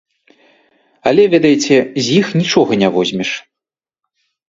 [1.11, 3.29] Але, ведаеце, з іх нічога не возьмеш.